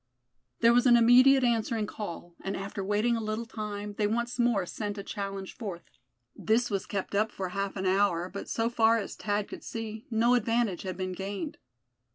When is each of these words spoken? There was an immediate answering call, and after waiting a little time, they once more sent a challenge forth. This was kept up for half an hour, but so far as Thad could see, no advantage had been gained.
There 0.61 0.73
was 0.73 0.87
an 0.87 0.97
immediate 0.97 1.43
answering 1.43 1.85
call, 1.85 2.33
and 2.41 2.57
after 2.57 2.83
waiting 2.83 3.15
a 3.15 3.21
little 3.21 3.45
time, 3.45 3.93
they 3.99 4.07
once 4.07 4.39
more 4.39 4.65
sent 4.65 4.97
a 4.97 5.03
challenge 5.03 5.53
forth. 5.55 5.83
This 6.35 6.71
was 6.71 6.87
kept 6.87 7.13
up 7.13 7.31
for 7.31 7.49
half 7.49 7.75
an 7.75 7.85
hour, 7.85 8.27
but 8.27 8.49
so 8.49 8.67
far 8.67 8.97
as 8.97 9.15
Thad 9.15 9.47
could 9.47 9.63
see, 9.63 10.07
no 10.09 10.33
advantage 10.33 10.81
had 10.81 10.97
been 10.97 11.11
gained. 11.13 11.59